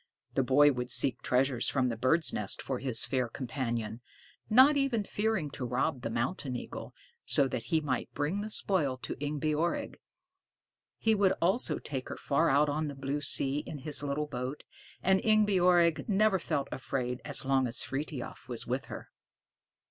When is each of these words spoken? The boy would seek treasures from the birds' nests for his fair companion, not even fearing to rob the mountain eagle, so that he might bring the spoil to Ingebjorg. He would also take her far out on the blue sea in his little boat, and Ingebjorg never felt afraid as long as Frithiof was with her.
The 0.33 0.41
boy 0.41 0.71
would 0.71 0.89
seek 0.89 1.21
treasures 1.21 1.69
from 1.69 1.89
the 1.89 1.95
birds' 1.95 2.33
nests 2.33 2.63
for 2.63 2.79
his 2.79 3.05
fair 3.05 3.29
companion, 3.29 4.01
not 4.49 4.75
even 4.75 5.03
fearing 5.03 5.51
to 5.51 5.63
rob 5.63 6.01
the 6.01 6.09
mountain 6.09 6.55
eagle, 6.55 6.95
so 7.23 7.47
that 7.47 7.65
he 7.65 7.81
might 7.81 8.11
bring 8.15 8.41
the 8.41 8.49
spoil 8.49 8.97
to 8.97 9.13
Ingebjorg. 9.23 9.99
He 10.97 11.13
would 11.13 11.33
also 11.39 11.77
take 11.77 12.09
her 12.09 12.17
far 12.17 12.49
out 12.49 12.67
on 12.67 12.87
the 12.87 12.95
blue 12.95 13.21
sea 13.21 13.59
in 13.59 13.77
his 13.77 14.01
little 14.01 14.25
boat, 14.25 14.63
and 15.03 15.21
Ingebjorg 15.23 16.09
never 16.09 16.39
felt 16.39 16.67
afraid 16.71 17.21
as 17.23 17.45
long 17.45 17.67
as 17.67 17.83
Frithiof 17.83 18.49
was 18.49 18.65
with 18.65 18.85
her. 18.85 19.11